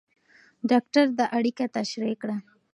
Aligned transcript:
ډاکټر 0.69 1.05
دا 1.17 1.25
اړیکه 1.37 1.65
تشریح 1.77 2.15
کړه. 2.21 2.37